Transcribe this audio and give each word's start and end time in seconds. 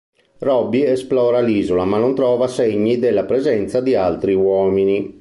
Robby 0.39 0.81
esplora 0.83 1.41
l'isola 1.41 1.85
ma 1.85 1.99
non 1.99 2.15
trova 2.15 2.47
segni 2.47 2.97
della 2.97 3.23
presenza 3.23 3.81
di 3.81 3.93
altri 3.93 4.33
uomini. 4.33 5.07